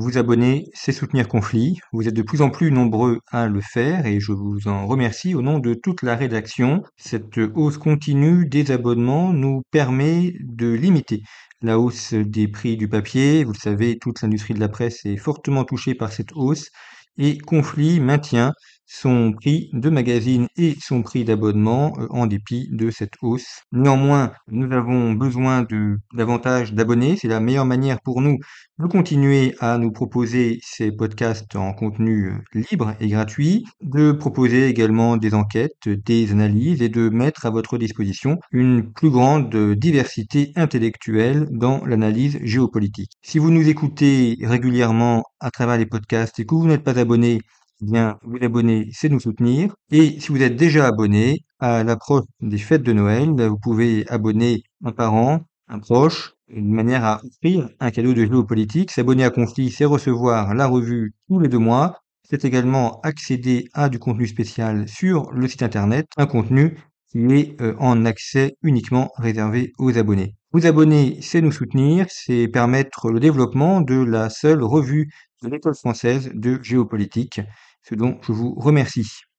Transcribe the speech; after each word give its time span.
Vous 0.00 0.16
abonner, 0.16 0.70
c'est 0.74 0.92
soutenir 0.92 1.26
Conflit. 1.26 1.80
Vous 1.92 2.06
êtes 2.06 2.14
de 2.14 2.22
plus 2.22 2.40
en 2.40 2.50
plus 2.50 2.70
nombreux 2.70 3.18
à 3.32 3.48
le 3.48 3.60
faire 3.60 4.06
et 4.06 4.20
je 4.20 4.30
vous 4.30 4.68
en 4.68 4.86
remercie 4.86 5.34
au 5.34 5.42
nom 5.42 5.58
de 5.58 5.74
toute 5.74 6.02
la 6.02 6.14
rédaction. 6.14 6.84
Cette 6.96 7.36
hausse 7.36 7.78
continue 7.78 8.46
des 8.46 8.70
abonnements 8.70 9.32
nous 9.32 9.62
permet 9.72 10.34
de 10.38 10.68
limiter 10.68 11.22
la 11.62 11.80
hausse 11.80 12.14
des 12.14 12.46
prix 12.46 12.76
du 12.76 12.86
papier. 12.88 13.42
Vous 13.42 13.54
le 13.54 13.58
savez, 13.58 13.98
toute 13.98 14.22
l'industrie 14.22 14.54
de 14.54 14.60
la 14.60 14.68
presse 14.68 15.04
est 15.04 15.16
fortement 15.16 15.64
touchée 15.64 15.96
par 15.96 16.12
cette 16.12 16.30
hausse 16.36 16.70
et 17.16 17.36
Conflit 17.36 17.98
maintient 17.98 18.52
son 18.88 19.32
prix 19.32 19.68
de 19.74 19.90
magazine 19.90 20.48
et 20.56 20.74
son 20.80 21.02
prix 21.02 21.24
d'abonnement 21.24 21.92
euh, 21.98 22.06
en 22.10 22.26
dépit 22.26 22.68
de 22.72 22.90
cette 22.90 23.12
hausse. 23.22 23.60
Néanmoins, 23.70 24.32
nous 24.50 24.72
avons 24.72 25.12
besoin 25.12 25.62
de 25.62 25.98
davantage 26.14 26.72
d'abonnés. 26.72 27.16
C'est 27.20 27.28
la 27.28 27.40
meilleure 27.40 27.66
manière 27.66 28.00
pour 28.00 28.22
nous 28.22 28.38
de 28.78 28.86
continuer 28.86 29.54
à 29.60 29.76
nous 29.76 29.92
proposer 29.92 30.58
ces 30.62 30.90
podcasts 30.90 31.54
en 31.54 31.74
contenu 31.74 32.30
euh, 32.30 32.62
libre 32.70 32.94
et 32.98 33.08
gratuit, 33.08 33.64
de 33.82 34.12
proposer 34.12 34.68
également 34.68 35.16
des 35.18 35.34
enquêtes, 35.34 35.88
des 35.88 36.32
analyses 36.32 36.80
et 36.80 36.88
de 36.88 37.10
mettre 37.10 37.44
à 37.44 37.50
votre 37.50 37.76
disposition 37.76 38.38
une 38.52 38.90
plus 38.92 39.10
grande 39.10 39.54
diversité 39.74 40.52
intellectuelle 40.56 41.46
dans 41.50 41.84
l'analyse 41.84 42.38
géopolitique. 42.42 43.12
Si 43.22 43.38
vous 43.38 43.50
nous 43.50 43.68
écoutez 43.68 44.38
régulièrement 44.42 45.24
à 45.40 45.50
travers 45.50 45.76
les 45.76 45.86
podcasts 45.86 46.38
et 46.40 46.46
que 46.46 46.54
vous 46.54 46.66
n'êtes 46.66 46.84
pas 46.84 46.98
abonné, 46.98 47.40
vous 47.80 48.38
abonner, 48.42 48.88
c'est 48.92 49.08
nous 49.08 49.20
soutenir. 49.20 49.74
Et 49.90 50.20
si 50.20 50.28
vous 50.28 50.42
êtes 50.42 50.56
déjà 50.56 50.86
abonné, 50.86 51.44
à 51.60 51.82
l'approche 51.84 52.24
des 52.40 52.58
fêtes 52.58 52.82
de 52.82 52.92
Noël, 52.92 53.32
ben, 53.32 53.48
vous 53.48 53.58
pouvez 53.58 54.08
abonner 54.08 54.62
un 54.84 54.92
parent, 54.92 55.40
un 55.68 55.78
proche, 55.78 56.34
une 56.48 56.72
manière 56.72 57.04
à 57.04 57.20
offrir 57.24 57.68
un 57.80 57.90
cadeau 57.90 58.14
de 58.14 58.24
géopolitique. 58.24 58.90
S'abonner 58.90 59.24
à 59.24 59.30
Conflit, 59.30 59.70
c'est 59.70 59.84
recevoir 59.84 60.54
la 60.54 60.66
revue 60.66 61.14
tous 61.28 61.40
les 61.40 61.48
deux 61.48 61.58
mois. 61.58 62.00
C'est 62.22 62.44
également 62.44 63.00
accéder 63.02 63.68
à 63.72 63.88
du 63.88 63.98
contenu 63.98 64.26
spécial 64.26 64.88
sur 64.88 65.30
le 65.32 65.48
site 65.48 65.62
internet, 65.62 66.06
un 66.16 66.26
contenu 66.26 66.76
qui 67.10 67.18
est 67.34 67.60
euh, 67.62 67.74
en 67.78 68.04
accès 68.04 68.56
uniquement 68.62 69.10
réservé 69.16 69.72
aux 69.78 69.96
abonnés. 69.96 70.34
Vous 70.52 70.66
abonner, 70.66 71.18
c'est 71.22 71.40
nous 71.40 71.52
soutenir, 71.52 72.06
c'est 72.10 72.48
permettre 72.48 73.10
le 73.10 73.20
développement 73.20 73.80
de 73.80 74.02
la 74.02 74.28
seule 74.30 74.62
revue 74.62 75.10
de 75.42 75.48
l'école 75.48 75.74
française 75.74 76.30
de 76.34 76.58
géopolitique 76.62 77.40
ce 77.82 77.94
dont 77.94 78.18
je 78.22 78.32
vous 78.32 78.54
remercie. 78.54 79.22